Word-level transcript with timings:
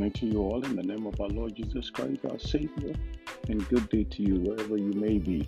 morning 0.00 0.12
to 0.12 0.24
you 0.24 0.38
all 0.38 0.64
in 0.64 0.76
the 0.76 0.82
name 0.82 1.06
of 1.06 1.20
our 1.20 1.28
Lord 1.28 1.54
Jesus 1.54 1.90
Christ, 1.90 2.20
our 2.24 2.38
Savior, 2.38 2.94
and 3.48 3.68
good 3.68 3.86
day 3.90 4.04
to 4.04 4.22
you 4.22 4.36
wherever 4.36 4.78
you 4.78 4.94
may 4.94 5.18
be. 5.18 5.46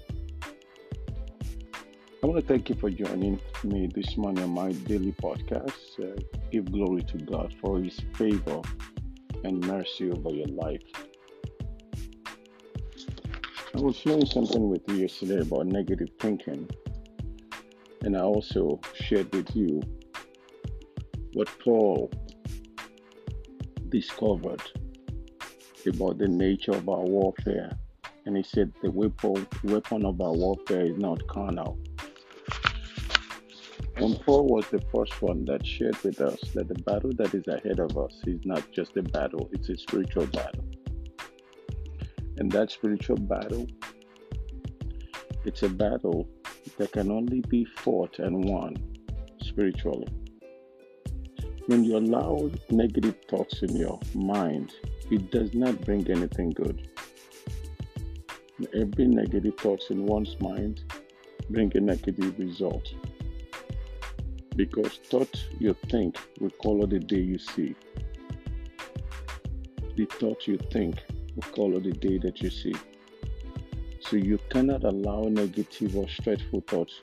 I 2.22 2.26
want 2.26 2.38
to 2.38 2.46
thank 2.46 2.68
you 2.68 2.74
for 2.74 2.90
joining 2.90 3.40
me 3.64 3.88
this 3.94 4.18
morning 4.18 4.44
on 4.44 4.50
my 4.50 4.72
daily 4.72 5.12
podcast. 5.12 5.98
Uh, 5.98 6.20
give 6.50 6.70
glory 6.70 7.00
to 7.00 7.16
God 7.16 7.54
for 7.62 7.80
His 7.80 7.98
favor 8.12 8.60
and 9.42 9.66
mercy 9.66 10.10
over 10.10 10.28
your 10.28 10.48
life. 10.48 10.82
I 13.74 13.80
was 13.80 13.96
sharing 13.96 14.26
something 14.26 14.68
with 14.68 14.82
you 14.88 14.96
yesterday 14.96 15.40
about 15.40 15.64
negative 15.64 16.10
thinking, 16.18 16.68
and 18.02 18.14
I 18.14 18.20
also 18.20 18.80
shared 18.96 19.34
with 19.34 19.56
you 19.56 19.80
what 21.32 21.48
Paul 21.64 22.12
discovered 23.92 24.62
about 25.86 26.18
the 26.18 26.26
nature 26.26 26.72
of 26.72 26.88
our 26.88 27.04
warfare. 27.04 27.70
And 28.24 28.36
he 28.36 28.42
said 28.42 28.72
the 28.82 28.90
weapon, 28.90 29.46
of 30.04 30.20
our 30.20 30.32
warfare 30.32 30.86
is 30.86 30.98
not 30.98 31.26
carnal. 31.28 31.78
And 33.96 34.18
Paul 34.22 34.46
was 34.46 34.66
the 34.68 34.80
first 34.92 35.20
one 35.20 35.44
that 35.44 35.66
shared 35.66 36.02
with 36.02 36.20
us 36.20 36.40
that 36.54 36.68
the 36.68 36.82
battle 36.82 37.12
that 37.18 37.34
is 37.34 37.46
ahead 37.46 37.78
of 37.78 37.96
us 37.98 38.20
is 38.26 38.40
not 38.44 38.72
just 38.72 38.96
a 38.96 39.02
battle, 39.02 39.50
it's 39.52 39.68
a 39.68 39.76
spiritual 39.76 40.26
battle. 40.26 40.64
And 42.38 42.50
that 42.52 42.70
spiritual 42.70 43.18
battle, 43.18 43.66
it's 45.44 45.62
a 45.62 45.68
battle 45.68 46.26
that 46.78 46.92
can 46.92 47.10
only 47.10 47.42
be 47.42 47.64
fought 47.64 48.18
and 48.18 48.44
won 48.44 48.76
spiritually. 49.42 50.08
When 51.66 51.84
you 51.84 51.96
allow 51.96 52.50
negative 52.70 53.14
thoughts 53.28 53.62
in 53.62 53.76
your 53.76 54.00
mind, 54.14 54.72
it 55.12 55.30
does 55.30 55.54
not 55.54 55.80
bring 55.82 56.10
anything 56.10 56.50
good. 56.50 56.88
Every 58.74 59.06
negative 59.06 59.54
thoughts 59.58 59.90
in 59.90 60.04
one's 60.04 60.36
mind 60.40 60.82
bring 61.50 61.70
a 61.76 61.80
negative 61.80 62.36
result. 62.36 62.92
Because 64.56 64.98
thought 65.08 65.40
you 65.60 65.76
think 65.88 66.18
will 66.40 66.50
color 66.50 66.86
the 66.86 66.98
day 66.98 67.20
you 67.20 67.38
see. 67.38 67.76
The 69.96 70.06
thought 70.06 70.48
you 70.48 70.58
think 70.72 70.96
will 71.36 71.52
color 71.52 71.78
the 71.78 71.92
day 71.92 72.18
that 72.18 72.42
you 72.42 72.50
see. 72.50 72.74
So 74.00 74.16
you 74.16 74.40
cannot 74.50 74.82
allow 74.82 75.22
negative 75.22 75.96
or 75.96 76.08
stressful 76.08 76.64
thoughts 76.66 77.00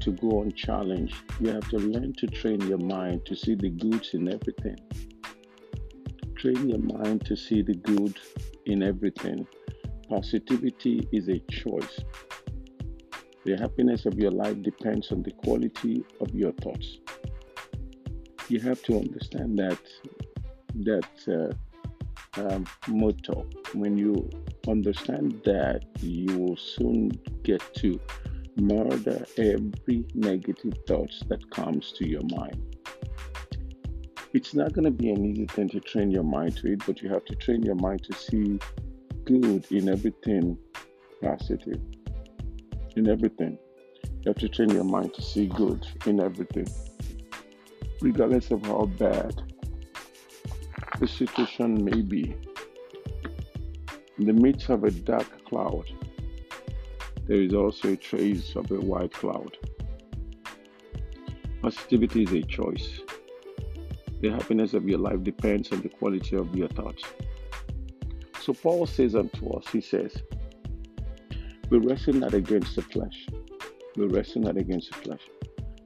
to 0.00 0.12
go 0.12 0.42
unchallenged. 0.42 1.14
You 1.40 1.50
have 1.52 1.68
to 1.70 1.78
learn 1.78 2.12
to 2.14 2.26
train 2.26 2.60
your 2.62 2.78
mind 2.78 3.26
to 3.26 3.36
see 3.36 3.54
the 3.54 3.70
goods 3.70 4.14
in 4.14 4.28
everything. 4.28 4.78
Train 6.36 6.68
your 6.68 6.78
mind 6.78 7.24
to 7.26 7.36
see 7.36 7.62
the 7.62 7.74
good 7.74 8.18
in 8.66 8.82
everything. 8.82 9.46
Positivity 10.08 11.08
is 11.12 11.28
a 11.28 11.38
choice. 11.50 12.00
The 13.44 13.56
happiness 13.56 14.06
of 14.06 14.18
your 14.18 14.30
life 14.30 14.62
depends 14.62 15.12
on 15.12 15.22
the 15.22 15.30
quality 15.30 16.04
of 16.20 16.34
your 16.34 16.52
thoughts. 16.52 16.98
You 18.48 18.60
have 18.60 18.82
to 18.82 18.96
understand 18.96 19.58
that 19.58 19.78
that 20.74 21.08
uh, 21.28 21.54
um, 22.40 22.66
motto. 22.88 23.46
When 23.74 23.96
you 23.96 24.28
understand 24.68 25.40
that, 25.44 25.84
you 26.00 26.38
will 26.38 26.56
soon 26.56 27.10
get 27.42 27.62
to 27.76 28.00
murder 28.60 29.26
every 29.36 30.04
negative 30.14 30.74
thoughts 30.86 31.22
that 31.28 31.50
comes 31.50 31.92
to 31.98 32.08
your 32.08 32.22
mind. 32.30 32.70
It's 34.32 34.54
not 34.54 34.72
going 34.72 34.84
to 34.84 34.90
be 34.90 35.10
an 35.10 35.24
easy 35.24 35.46
thing 35.46 35.68
to 35.70 35.80
train 35.80 36.10
your 36.10 36.22
mind 36.22 36.56
to 36.58 36.72
it, 36.72 36.86
but 36.86 37.02
you 37.02 37.08
have 37.08 37.24
to 37.24 37.34
train 37.34 37.62
your 37.62 37.74
mind 37.74 38.04
to 38.04 38.12
see 38.12 38.60
good 39.24 39.66
in 39.70 39.88
everything 39.88 40.56
positive. 41.20 41.80
In 42.96 43.08
everything. 43.08 43.58
You 44.04 44.28
have 44.28 44.38
to 44.38 44.48
train 44.48 44.70
your 44.70 44.84
mind 44.84 45.14
to 45.14 45.22
see 45.22 45.46
good 45.46 45.86
in 46.06 46.20
everything. 46.20 46.68
Regardless 48.00 48.50
of 48.50 48.64
how 48.64 48.86
bad 48.86 49.34
the 51.00 51.08
situation 51.08 51.84
may 51.84 52.00
be. 52.02 52.36
In 54.18 54.26
the 54.26 54.32
midst 54.32 54.68
of 54.68 54.84
a 54.84 54.90
dark 54.90 55.44
cloud, 55.46 55.86
there 57.30 57.40
is 57.40 57.54
also 57.54 57.92
a 57.92 57.96
trace 57.96 58.56
of 58.56 58.68
a 58.72 58.80
white 58.80 59.12
cloud. 59.12 59.56
Positivity 61.62 62.24
is 62.24 62.32
a 62.32 62.42
choice. 62.42 63.02
The 64.20 64.30
happiness 64.30 64.74
of 64.74 64.88
your 64.88 64.98
life 64.98 65.22
depends 65.22 65.70
on 65.70 65.80
the 65.80 65.90
quality 65.90 66.34
of 66.34 66.52
your 66.56 66.66
thoughts. 66.66 67.04
So 68.42 68.52
Paul 68.52 68.84
says 68.88 69.14
unto 69.14 69.48
us, 69.50 69.64
he 69.68 69.80
says, 69.80 70.12
We 71.68 71.78
wrestle 71.78 72.14
not 72.14 72.34
against 72.34 72.74
the 72.74 72.82
flesh. 72.82 73.28
We 73.94 74.06
wrestle 74.08 74.42
not 74.42 74.56
against 74.56 74.90
the 74.90 74.96
flesh. 74.96 75.22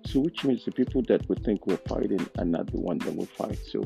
So 0.07 0.21
which 0.21 0.45
means 0.45 0.65
the 0.65 0.73
people 0.73 1.03
that 1.09 1.29
we 1.29 1.37
think 1.37 1.67
we're 1.67 1.77
fighting 1.87 2.27
are 2.39 2.47
not 2.47 2.73
the 2.73 2.81
one 2.81 2.97
that 3.01 3.15
we 3.15 3.27
fight. 3.27 3.59
So 3.71 3.83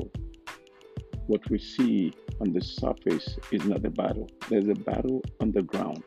what 1.27 1.41
we 1.49 1.59
see 1.59 2.13
on 2.39 2.53
the 2.53 2.61
surface 2.61 3.37
is 3.51 3.65
not 3.65 3.83
a 3.83 3.89
battle. 3.89 4.29
There's 4.47 4.69
a 4.69 4.75
battle 4.75 5.21
on 5.41 5.51
the 5.51 5.63
ground. 5.63 6.05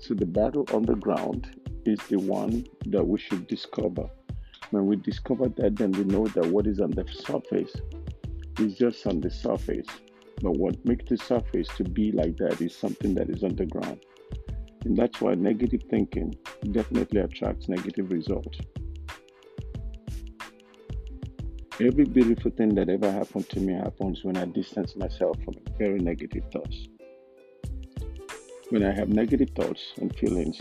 So 0.00 0.14
the 0.14 0.26
battle 0.26 0.66
on 0.72 0.82
the 0.82 0.94
ground 0.94 1.50
is 1.84 1.98
the 2.08 2.18
one 2.18 2.66
that 2.86 3.06
we 3.06 3.18
should 3.18 3.46
discover. 3.46 4.08
When 4.70 4.86
we 4.86 4.96
discover 4.96 5.48
that, 5.48 5.76
then 5.76 5.92
we 5.92 6.04
know 6.04 6.26
that 6.28 6.46
what 6.46 6.66
is 6.66 6.80
on 6.80 6.90
the 6.90 7.06
surface 7.06 7.76
is 8.58 8.78
just 8.78 9.06
on 9.06 9.20
the 9.20 9.30
surface. 9.30 9.86
But 10.42 10.56
what 10.56 10.82
makes 10.86 11.04
the 11.10 11.18
surface 11.18 11.68
to 11.76 11.84
be 11.84 12.12
like 12.12 12.38
that 12.38 12.62
is 12.62 12.74
something 12.74 13.14
that 13.14 13.28
is 13.28 13.44
underground. 13.44 14.00
And 14.84 14.96
that's 14.96 15.20
why 15.20 15.34
negative 15.34 15.82
thinking 15.90 16.34
definitely 16.72 17.20
attracts 17.20 17.68
negative 17.68 18.10
results. 18.10 18.58
Every 21.78 22.04
beautiful 22.04 22.50
thing 22.52 22.74
that 22.76 22.88
ever 22.88 23.10
happened 23.10 23.48
to 23.50 23.60
me 23.60 23.74
happens 23.74 24.24
when 24.24 24.38
I 24.38 24.46
distance 24.46 24.96
myself 24.96 25.36
from 25.44 25.56
very 25.78 25.98
negative 25.98 26.44
thoughts. 26.52 26.88
When 28.70 28.84
I 28.84 28.92
have 28.92 29.08
negative 29.08 29.50
thoughts 29.56 29.94
and 30.00 30.14
feelings, 30.16 30.60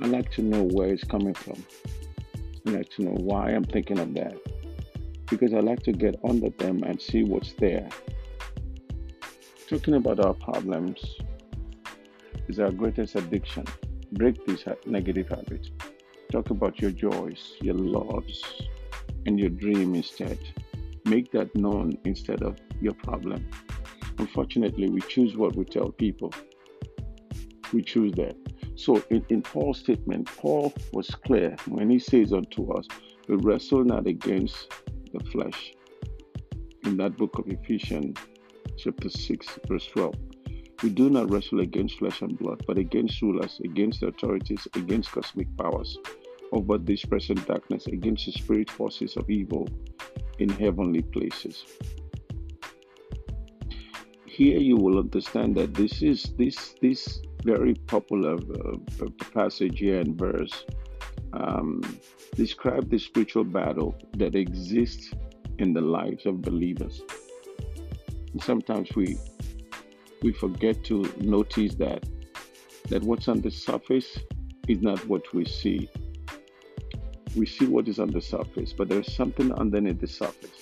I 0.00 0.06
like 0.06 0.32
to 0.32 0.42
know 0.42 0.64
where 0.64 0.88
it's 0.88 1.04
coming 1.04 1.32
from. 1.32 1.64
I 2.66 2.70
like 2.70 2.90
to 2.96 3.02
know 3.02 3.12
why 3.12 3.50
I'm 3.50 3.62
thinking 3.62 4.00
of 4.00 4.14
that. 4.14 4.36
Because 5.28 5.54
I 5.54 5.60
like 5.60 5.84
to 5.84 5.92
get 5.92 6.16
under 6.28 6.50
them 6.50 6.82
and 6.82 7.00
see 7.00 7.22
what's 7.22 7.52
there. 7.52 7.88
Talking 9.68 9.94
about 9.94 10.18
our 10.18 10.34
problems 10.34 11.00
is 12.48 12.58
our 12.58 12.72
greatest 12.72 13.14
addiction. 13.14 13.64
Break 14.10 14.44
these 14.44 14.64
negative 14.86 15.28
habits. 15.28 15.70
Talk 16.32 16.50
about 16.50 16.80
your 16.80 16.90
joys, 16.90 17.52
your 17.60 17.74
loves, 17.74 18.42
and 19.24 19.38
your 19.38 19.50
dream 19.50 19.94
instead. 19.94 20.40
Make 21.04 21.30
that 21.30 21.54
known 21.54 21.96
instead 22.04 22.42
of 22.42 22.56
your 22.80 22.94
problem. 22.94 23.48
Unfortunately, 24.20 24.90
we 24.90 25.00
choose 25.00 25.34
what 25.34 25.56
we 25.56 25.64
tell 25.64 25.92
people. 25.92 26.30
We 27.72 27.82
choose 27.82 28.12
that. 28.16 28.36
So, 28.74 29.02
in, 29.08 29.24
in 29.30 29.40
Paul's 29.40 29.78
statement, 29.78 30.26
Paul 30.36 30.74
was 30.92 31.08
clear 31.08 31.56
when 31.66 31.88
he 31.88 31.98
says 31.98 32.34
unto 32.34 32.70
us, 32.74 32.86
We 33.28 33.36
wrestle 33.36 33.82
not 33.82 34.06
against 34.06 34.74
the 35.14 35.20
flesh. 35.30 35.72
In 36.84 36.98
that 36.98 37.16
book 37.16 37.38
of 37.38 37.48
Ephesians, 37.48 38.18
chapter 38.76 39.08
6, 39.08 39.58
verse 39.66 39.86
12. 39.86 40.14
We 40.82 40.90
do 40.90 41.08
not 41.08 41.30
wrestle 41.30 41.60
against 41.60 41.98
flesh 41.98 42.20
and 42.20 42.38
blood, 42.38 42.62
but 42.66 42.76
against 42.76 43.22
rulers, 43.22 43.58
against 43.64 44.00
the 44.00 44.08
authorities, 44.08 44.68
against 44.74 45.12
cosmic 45.12 45.48
powers 45.56 45.96
over 46.52 46.76
this 46.76 47.06
present 47.06 47.46
darkness, 47.46 47.86
against 47.86 48.26
the 48.26 48.32
spirit 48.32 48.70
forces 48.70 49.16
of 49.16 49.30
evil 49.30 49.66
in 50.38 50.50
heavenly 50.50 51.00
places 51.00 51.64
here 54.40 54.58
you 54.58 54.74
will 54.74 54.98
understand 54.98 55.54
that 55.54 55.74
this 55.74 56.00
is 56.00 56.32
this 56.38 56.74
this 56.80 57.20
very 57.44 57.74
popular 57.94 58.36
uh, 58.36 59.06
passage 59.34 59.80
here 59.80 60.00
in 60.00 60.16
verse 60.16 60.64
um, 61.34 61.82
describe 62.36 62.88
the 62.88 62.98
spiritual 62.98 63.44
battle 63.44 63.94
that 64.16 64.34
exists 64.34 65.10
in 65.58 65.74
the 65.74 65.80
lives 65.82 66.24
of 66.24 66.40
believers. 66.40 67.02
And 68.32 68.42
sometimes 68.42 68.88
we 68.96 69.18
we 70.22 70.32
forget 70.32 70.84
to 70.84 70.96
notice 71.20 71.74
that 71.74 72.02
that 72.88 73.02
what's 73.02 73.28
on 73.28 73.42
the 73.42 73.50
surface 73.50 74.18
is 74.68 74.80
not 74.80 75.06
what 75.06 75.34
we 75.34 75.44
see. 75.44 75.86
We 77.36 77.44
see 77.44 77.66
what 77.66 77.88
is 77.88 77.98
on 77.98 78.10
the 78.10 78.22
surface, 78.22 78.72
but 78.72 78.88
there 78.88 79.00
is 79.00 79.12
something 79.14 79.52
underneath 79.52 80.00
the 80.00 80.08
surface. 80.08 80.58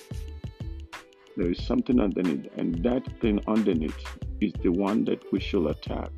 There 1.37 1.51
is 1.51 1.65
something 1.65 1.99
underneath, 1.99 2.47
and 2.57 2.83
that 2.83 3.03
thing 3.21 3.41
underneath 3.47 3.95
is 4.41 4.51
the 4.63 4.71
one 4.71 5.05
that 5.05 5.21
we 5.31 5.39
shall 5.39 5.67
attack. 5.67 6.11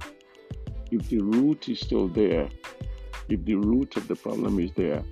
If 0.91 1.09
the 1.09 1.19
root 1.19 1.69
is 1.69 1.79
still 1.79 2.07
there, 2.07 2.49
if 3.29 3.45
the 3.45 3.55
root 3.55 3.97
of 3.97 4.07
the 4.07 4.15
problem 4.15 4.59
is 4.59 4.71
there, 4.75 5.03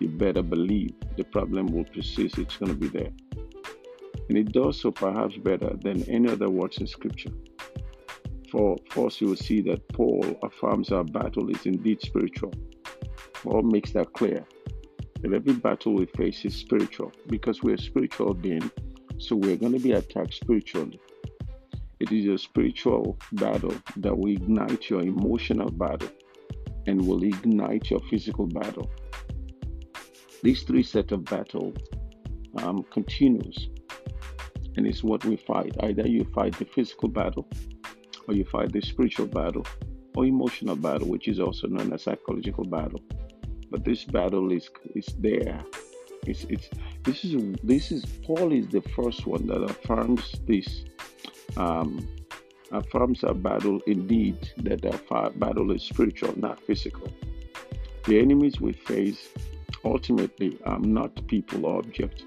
you 0.00 0.08
better 0.08 0.42
believe 0.42 0.92
the 1.16 1.24
problem 1.24 1.66
will 1.66 1.84
persist. 1.84 2.38
It's 2.38 2.56
going 2.56 2.72
to 2.72 2.78
be 2.78 2.88
there. 2.88 3.10
And 4.28 4.38
it 4.38 4.52
does 4.52 4.80
so 4.80 4.90
perhaps 4.90 5.36
better 5.36 5.76
than 5.82 6.02
any 6.04 6.30
other 6.30 6.50
words 6.50 6.78
in 6.78 6.86
Scripture. 6.86 7.32
For 8.50 8.76
first, 8.90 9.20
you 9.20 9.28
will 9.28 9.36
see 9.36 9.60
that 9.62 9.88
Paul 9.88 10.38
affirms 10.42 10.92
our 10.92 11.04
battle 11.04 11.50
is 11.50 11.66
indeed 11.66 12.00
spiritual. 12.00 12.52
Paul 13.34 13.62
makes 13.62 13.92
that 13.92 14.12
clear 14.12 14.44
that 15.20 15.32
every 15.32 15.54
battle 15.54 15.94
we 15.94 16.06
face 16.06 16.44
is 16.44 16.54
spiritual 16.54 17.12
because 17.26 17.62
we're 17.62 17.76
spiritual 17.76 18.34
being, 18.34 18.70
so 19.18 19.36
we're 19.36 19.56
going 19.56 19.72
to 19.72 19.78
be 19.78 19.92
attacked 19.92 20.34
spiritually. 20.34 21.00
It 22.00 22.12
is 22.12 22.26
a 22.26 22.38
spiritual 22.38 23.18
battle 23.32 23.74
that 23.96 24.16
will 24.16 24.30
ignite 24.30 24.90
your 24.90 25.02
emotional 25.02 25.70
battle 25.70 26.10
and 26.86 27.06
will 27.06 27.22
ignite 27.22 27.90
your 27.90 28.00
physical 28.10 28.46
battle. 28.46 28.90
These 30.42 30.64
three 30.64 30.82
set 30.82 31.12
of 31.12 31.24
battle 31.24 31.72
um, 32.58 32.84
continues, 32.92 33.68
and 34.76 34.86
it's 34.86 35.02
what 35.02 35.24
we 35.24 35.36
fight. 35.36 35.74
Either 35.80 36.06
you 36.06 36.24
fight 36.34 36.58
the 36.58 36.66
physical 36.66 37.08
battle, 37.08 37.48
or 38.28 38.34
you 38.34 38.44
fight 38.44 38.72
the 38.72 38.82
spiritual 38.82 39.26
battle, 39.26 39.66
or 40.16 40.26
emotional 40.26 40.76
battle, 40.76 41.08
which 41.08 41.28
is 41.28 41.40
also 41.40 41.66
known 41.68 41.92
as 41.92 42.02
psychological 42.02 42.64
battle. 42.64 43.00
But 43.70 43.84
this 43.84 44.04
battle 44.04 44.52
is 44.52 44.68
is 44.94 45.06
there. 45.18 45.64
It's, 46.26 46.44
it's 46.44 46.68
this 47.02 47.24
is 47.24 47.56
this 47.62 47.92
is 47.92 48.04
Paul 48.24 48.52
is 48.52 48.68
the 48.68 48.80
first 48.80 49.26
one 49.26 49.46
that 49.46 49.62
affirms 49.62 50.36
this 50.46 50.84
um, 51.56 52.06
affirms 52.72 53.22
a 53.22 53.34
battle 53.34 53.80
indeed 53.86 54.50
that 54.58 54.84
our 55.10 55.30
battle 55.30 55.70
is 55.70 55.82
spiritual, 55.82 56.38
not 56.38 56.60
physical. 56.60 57.08
The 58.06 58.18
enemies 58.18 58.60
we 58.60 58.72
face 58.72 59.28
ultimately 59.84 60.58
are 60.64 60.80
not 60.80 61.26
people 61.26 61.66
or 61.66 61.78
objects. 61.78 62.24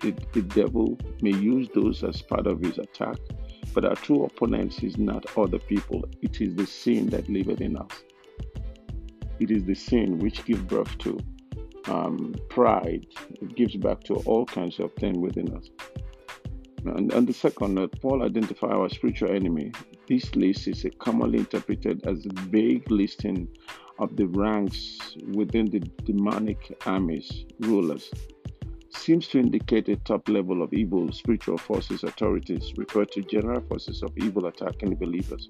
The, 0.00 0.14
the 0.32 0.42
devil 0.42 0.98
may 1.22 1.30
use 1.30 1.68
those 1.74 2.02
as 2.02 2.20
part 2.22 2.46
of 2.46 2.60
his 2.60 2.78
attack, 2.78 3.16
but 3.72 3.84
our 3.84 3.94
true 3.94 4.24
opponents 4.24 4.82
is 4.82 4.98
not 4.98 5.24
other 5.38 5.58
people. 5.58 6.04
It 6.20 6.40
is 6.40 6.54
the 6.54 6.66
sin 6.66 7.06
that 7.10 7.28
liveth 7.28 7.60
in 7.60 7.76
us. 7.76 8.02
It 9.40 9.50
is 9.50 9.64
the 9.64 9.74
sin 9.74 10.18
which 10.18 10.44
gives 10.44 10.62
birth 10.62 10.96
to 10.98 11.18
um, 11.86 12.34
pride. 12.48 13.06
It 13.30 13.54
gives 13.56 13.76
back 13.76 14.02
to 14.04 14.14
all 14.26 14.46
kinds 14.46 14.78
of 14.78 14.92
things 14.94 15.18
within 15.18 15.54
us. 15.54 15.70
And, 16.84 17.12
and 17.12 17.26
the 17.26 17.32
second 17.32 17.74
note, 17.74 17.98
Paul 18.00 18.22
identifies 18.22 18.70
our 18.70 18.88
spiritual 18.90 19.30
enemy. 19.30 19.72
This 20.06 20.34
list 20.34 20.68
is 20.68 20.84
commonly 20.98 21.38
interpreted 21.38 22.06
as 22.06 22.26
a 22.26 22.40
vague 22.50 22.90
listing 22.90 23.48
of 23.98 24.16
the 24.16 24.26
ranks 24.26 25.16
within 25.32 25.66
the 25.66 25.80
demonic 25.80 26.76
armies, 26.84 27.46
rulers. 27.60 28.10
Seems 28.90 29.28
to 29.28 29.38
indicate 29.38 29.88
a 29.88 29.96
top 29.96 30.28
level 30.28 30.62
of 30.62 30.72
evil 30.72 31.10
spiritual 31.12 31.58
forces, 31.58 32.04
authorities, 32.04 32.72
refer 32.76 33.04
to 33.06 33.22
general 33.22 33.60
forces 33.62 34.02
of 34.02 34.16
evil 34.18 34.46
attacking 34.46 34.94
believers. 34.96 35.48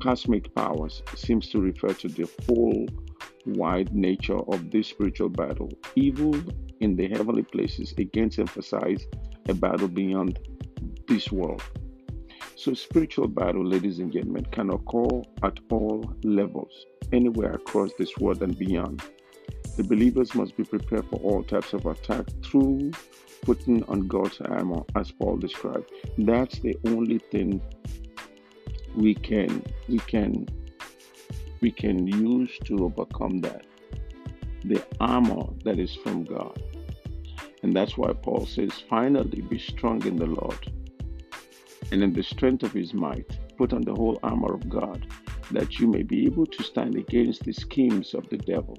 Cosmic 0.00 0.54
powers 0.54 1.02
seems 1.14 1.48
to 1.50 1.60
refer 1.60 1.92
to 1.92 2.08
the 2.08 2.28
whole 2.46 2.86
wide 3.46 3.94
nature 3.94 4.38
of 4.38 4.70
this 4.70 4.88
spiritual 4.88 5.28
battle. 5.28 5.70
Evil 5.96 6.34
in 6.80 6.96
the 6.96 7.08
heavenly 7.08 7.42
places 7.42 7.94
against 7.98 8.38
emphasize 8.38 9.06
a 9.48 9.54
battle 9.54 9.88
beyond 9.88 10.38
this 11.06 11.32
world. 11.32 11.62
So, 12.56 12.74
spiritual 12.74 13.28
battle, 13.28 13.64
ladies 13.64 13.98
and 14.00 14.12
gentlemen, 14.12 14.44
can 14.46 14.70
occur 14.70 15.22
at 15.42 15.58
all 15.70 16.12
levels, 16.24 16.86
anywhere 17.12 17.52
across 17.52 17.90
this 17.98 18.16
world 18.18 18.42
and 18.42 18.58
beyond. 18.58 19.02
The 19.76 19.84
believers 19.84 20.34
must 20.34 20.56
be 20.56 20.64
prepared 20.64 21.06
for 21.06 21.20
all 21.20 21.44
types 21.44 21.72
of 21.72 21.86
attack 21.86 22.26
through 22.42 22.90
putting 23.42 23.84
on 23.84 24.08
God's 24.08 24.40
armor, 24.40 24.82
as 24.96 25.12
Paul 25.12 25.36
described. 25.36 25.90
That's 26.18 26.58
the 26.58 26.76
only 26.86 27.18
thing 27.18 27.60
we 28.96 29.14
can 29.14 29.62
we 29.88 29.98
can 30.00 30.46
we 31.60 31.70
can 31.70 32.06
use 32.06 32.50
to 32.64 32.84
overcome 32.84 33.38
that. 33.40 33.64
The 34.64 34.84
armor 35.00 35.44
that 35.64 35.78
is 35.78 35.94
from 35.94 36.24
God. 36.24 36.62
And 37.62 37.74
that's 37.74 37.96
why 37.96 38.12
Paul 38.12 38.46
says, 38.46 38.72
finally, 38.88 39.40
be 39.42 39.58
strong 39.58 40.04
in 40.06 40.16
the 40.16 40.26
Lord 40.26 40.72
and 41.90 42.02
in 42.02 42.12
the 42.12 42.22
strength 42.22 42.62
of 42.62 42.72
his 42.72 42.92
might, 42.92 43.38
put 43.56 43.72
on 43.72 43.82
the 43.82 43.94
whole 43.94 44.18
armor 44.22 44.52
of 44.52 44.68
God, 44.68 45.06
that 45.50 45.78
you 45.78 45.86
may 45.86 46.02
be 46.02 46.26
able 46.26 46.46
to 46.46 46.62
stand 46.62 46.96
against 46.96 47.44
the 47.44 47.52
schemes 47.52 48.14
of 48.14 48.28
the 48.28 48.36
devil. 48.36 48.78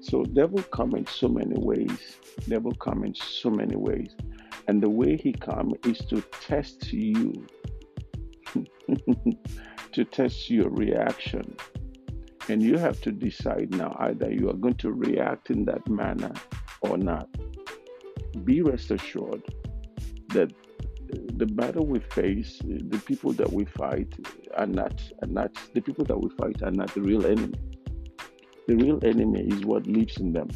So 0.00 0.24
devil 0.24 0.62
come 0.62 0.94
in 0.94 1.06
so 1.06 1.28
many 1.28 1.56
ways. 1.58 2.16
Devil 2.48 2.72
come 2.76 3.04
in 3.04 3.14
so 3.14 3.50
many 3.50 3.76
ways. 3.76 4.16
And 4.68 4.82
the 4.82 4.88
way 4.88 5.16
he 5.16 5.32
come 5.32 5.74
is 5.84 5.98
to 6.06 6.22
test 6.40 6.92
you, 6.92 7.46
to 9.92 10.04
test 10.04 10.50
your 10.50 10.70
reaction. 10.70 11.56
And 12.48 12.62
you 12.62 12.76
have 12.76 13.00
to 13.02 13.12
decide 13.12 13.70
now 13.70 13.96
either 14.00 14.32
you 14.32 14.50
are 14.50 14.54
going 14.54 14.74
to 14.76 14.92
react 14.92 15.50
in 15.50 15.64
that 15.66 15.88
manner 15.88 16.32
or 16.80 16.98
not. 16.98 17.28
Be 18.44 18.62
rest 18.62 18.90
assured 18.90 19.42
that 20.30 20.52
the 21.36 21.46
battle 21.46 21.86
we 21.86 22.00
face, 22.00 22.58
the 22.64 22.98
people 23.06 23.32
that 23.34 23.52
we 23.52 23.64
fight 23.64 24.14
are 24.56 24.66
not 24.66 25.00
are 25.22 25.28
not 25.28 25.50
the 25.74 25.80
people 25.80 26.04
that 26.06 26.18
we 26.18 26.30
fight 26.36 26.62
are 26.62 26.70
not 26.70 26.92
the 26.94 27.02
real 27.02 27.26
enemy. 27.26 27.58
The 28.66 28.76
real 28.76 28.98
enemy 29.04 29.40
is 29.40 29.64
what 29.64 29.86
lives 29.86 30.16
in 30.18 30.32
them. 30.32 30.48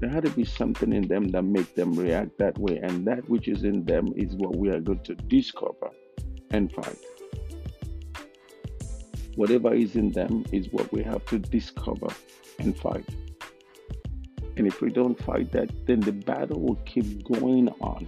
There 0.00 0.10
had 0.10 0.24
to 0.24 0.30
be 0.30 0.44
something 0.44 0.92
in 0.92 1.08
them 1.08 1.28
that 1.28 1.42
make 1.42 1.74
them 1.74 1.92
react 1.92 2.38
that 2.38 2.58
way, 2.58 2.78
and 2.78 3.06
that 3.06 3.28
which 3.28 3.48
is 3.48 3.64
in 3.64 3.84
them 3.84 4.12
is 4.16 4.34
what 4.34 4.56
we 4.56 4.68
are 4.68 4.80
going 4.80 5.02
to 5.04 5.14
discover 5.14 5.90
and 6.50 6.70
fight. 6.72 7.03
Whatever 9.36 9.74
is 9.74 9.96
in 9.96 10.10
them 10.12 10.44
is 10.52 10.68
what 10.70 10.92
we 10.92 11.02
have 11.02 11.24
to 11.26 11.38
discover 11.38 12.08
and 12.58 12.76
fight. 12.76 13.08
And 14.56 14.66
if 14.66 14.80
we 14.80 14.90
don't 14.90 15.20
fight 15.20 15.50
that, 15.52 15.70
then 15.86 16.00
the 16.00 16.12
battle 16.12 16.60
will 16.60 16.80
keep 16.86 17.24
going 17.24 17.68
on 17.80 18.06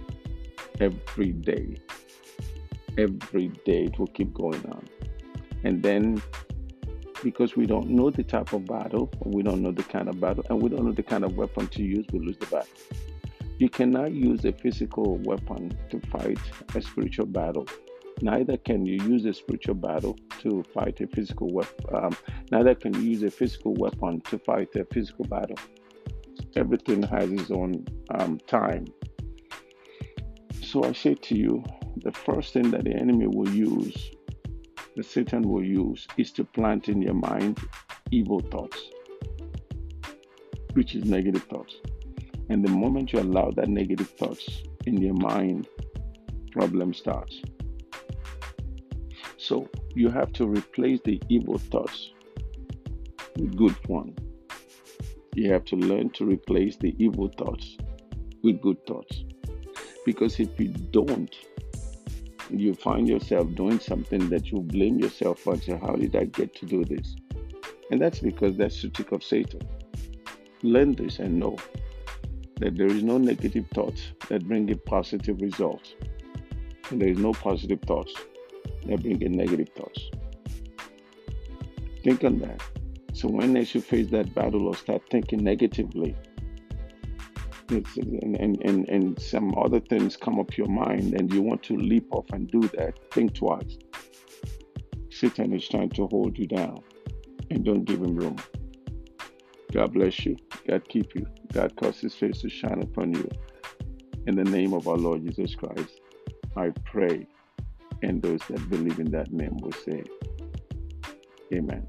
every 0.79 1.33
day. 1.33 1.77
Every 2.97 3.49
day 3.65 3.83
it 3.85 3.99
will 3.99 4.07
keep 4.07 4.33
going 4.33 4.65
on. 4.67 4.87
And 5.63 5.83
then 5.83 6.21
because 7.23 7.55
we 7.55 7.65
don't 7.65 7.89
know 7.89 8.09
the 8.09 8.23
type 8.23 8.53
of 8.53 8.65
battle, 8.65 9.11
we 9.25 9.43
don't 9.43 9.61
know 9.61 9.71
the 9.71 9.83
kind 9.83 10.07
of 10.07 10.19
battle, 10.19 10.45
and 10.49 10.61
we 10.61 10.69
don't 10.69 10.85
know 10.85 10.91
the 10.91 11.03
kind 11.03 11.23
of 11.23 11.35
weapon 11.35 11.67
to 11.67 11.83
use, 11.83 12.05
we 12.13 12.19
lose 12.19 12.37
the 12.37 12.45
battle. 12.45 12.69
You 13.57 13.69
cannot 13.69 14.11
use 14.11 14.45
a 14.45 14.53
physical 14.53 15.17
weapon 15.17 15.75
to 15.89 15.99
fight 16.11 16.39
a 16.75 16.81
spiritual 16.81 17.25
battle. 17.25 17.67
Neither 18.21 18.57
can 18.57 18.85
you 18.85 18.95
use 19.03 19.25
a 19.25 19.33
spiritual 19.33 19.75
battle 19.75 20.17
to 20.41 20.63
fight 20.73 21.01
a 21.01 21.07
physical 21.07 21.51
weapon. 21.51 21.95
Um, 21.95 22.17
neither 22.51 22.73
can 22.75 22.93
you 22.95 23.01
use 23.01 23.23
a 23.23 23.31
physical 23.31 23.73
weapon 23.75 24.21
to 24.21 24.39
fight 24.39 24.75
a 24.75 24.85
physical 24.85 25.25
battle. 25.25 25.57
Everything 26.55 27.03
has 27.03 27.31
its 27.31 27.51
own 27.51 27.85
um, 28.09 28.39
time 28.47 28.85
so 30.67 30.83
I 30.83 30.91
say 30.91 31.15
to 31.15 31.35
you, 31.35 31.63
the 32.03 32.11
first 32.11 32.51
thing 32.51 32.71
that 32.71 32.83
the 32.83 32.93
enemy 32.93 33.25
will 33.25 33.49
use, 33.49 34.11
the 34.97 35.03
Satan 35.03 35.43
will 35.43 35.63
use, 35.63 36.05
is 36.17 36.33
to 36.33 36.43
plant 36.43 36.89
in 36.89 37.01
your 37.01 37.13
mind 37.13 37.57
evil 38.11 38.41
thoughts, 38.41 38.77
which 40.73 40.93
is 40.93 41.05
negative 41.05 41.43
thoughts. 41.43 41.77
And 42.49 42.65
the 42.65 42.69
moment 42.69 43.13
you 43.13 43.19
allow 43.21 43.49
that 43.51 43.69
negative 43.69 44.09
thoughts 44.09 44.45
in 44.85 44.97
your 44.97 45.13
mind, 45.13 45.69
problem 46.51 46.93
starts. 46.93 47.41
So 49.47 49.69
you 49.95 50.09
have 50.09 50.33
to 50.33 50.45
replace 50.45 50.99
the 51.05 51.21
evil 51.29 51.57
thoughts 51.57 52.11
with 53.37 53.55
good 53.55 53.77
one. 53.87 54.13
You 55.35 55.53
have 55.53 55.63
to 55.65 55.77
learn 55.77 56.09
to 56.15 56.25
replace 56.25 56.75
the 56.75 56.93
evil 57.01 57.29
thoughts 57.29 57.77
with 58.43 58.61
good 58.61 58.85
thoughts. 58.85 59.23
Because 60.05 60.37
if 60.41 60.59
you 60.59 60.67
don't, 60.67 61.33
you 62.49 62.73
find 62.73 63.07
yourself 63.07 63.47
doing 63.55 63.79
something 63.79 64.27
that 64.31 64.51
you 64.51 64.59
blame 64.59 64.99
yourself 64.99 65.39
for. 65.39 65.55
So, 65.55 65.77
how 65.77 65.95
did 65.95 66.13
I 66.17 66.25
get 66.25 66.53
to 66.55 66.65
do 66.65 66.83
this? 66.83 67.15
And 67.89 68.01
that's 68.01 68.19
because 68.19 68.57
that's 68.57 68.81
the 68.81 68.89
trick 68.89 69.13
of 69.13 69.23
Satan. 69.23 69.61
Learn 70.61 70.91
this 70.91 71.19
and 71.19 71.39
know 71.39 71.55
that 72.59 72.75
there 72.75 72.87
is 72.87 73.01
no 73.01 73.17
negative 73.17 73.67
thoughts 73.73 74.11
that 74.27 74.45
bring 74.45 74.69
a 74.71 74.75
positive 74.75 75.39
result. 75.39 75.93
And 76.89 77.01
there 77.01 77.09
is 77.09 77.17
no 77.17 77.31
positive 77.31 77.79
thoughts 77.83 78.13
that 78.85 79.01
bring 79.01 79.21
in 79.21 79.33
negative 79.33 79.69
thoughts. 79.75 80.09
Think 82.03 82.23
on 82.23 82.39
that. 82.39 82.61
So 83.13 83.27
when 83.27 83.55
you 83.55 83.81
face 83.81 84.09
that 84.11 84.33
battle 84.35 84.67
or 84.67 84.75
start 84.75 85.01
thinking 85.09 85.43
negatively, 85.43 86.15
and, 87.69 88.35
and, 88.39 88.61
and, 88.63 88.87
and 88.87 89.19
some 89.19 89.53
other 89.57 89.79
things 89.79 90.15
come 90.15 90.39
up 90.39 90.57
your 90.57 90.67
mind 90.67 91.13
and 91.13 91.33
you 91.33 91.41
want 91.41 91.63
to 91.63 91.75
leap 91.75 92.07
off 92.11 92.25
and 92.31 92.49
do 92.49 92.61
that, 92.77 92.93
think 93.11 93.33
twice. 93.33 93.77
Satan 95.09 95.53
is 95.53 95.67
trying 95.67 95.89
to 95.89 96.07
hold 96.07 96.37
you 96.37 96.47
down 96.47 96.81
and 97.49 97.65
don't 97.65 97.83
give 97.85 98.01
him 98.01 98.15
room. 98.15 98.37
God 99.73 99.93
bless 99.93 100.25
you. 100.25 100.37
God 100.67 100.87
keep 100.87 101.13
you. 101.15 101.25
God 101.51 101.75
cause 101.75 101.99
his 101.99 102.15
face 102.15 102.41
to 102.41 102.49
shine 102.49 102.81
upon 102.81 103.13
you. 103.13 103.27
In 104.27 104.35
the 104.35 104.43
name 104.43 104.73
of 104.73 104.87
our 104.87 104.97
Lord 104.97 105.25
Jesus 105.25 105.55
Christ, 105.55 105.99
I 106.55 106.69
pray, 106.85 107.27
and 108.03 108.21
those 108.21 108.41
that 108.49 108.69
believe 108.69 108.99
in 108.99 109.11
that 109.11 109.31
name 109.31 109.57
will 109.61 109.71
say, 109.71 110.03
Amen. 111.53 111.87